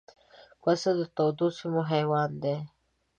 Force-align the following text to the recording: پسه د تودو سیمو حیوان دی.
پسه 0.61 0.89
د 0.99 1.01
تودو 1.15 1.47
سیمو 1.57 1.81
حیوان 1.91 2.31
دی. 2.43 2.57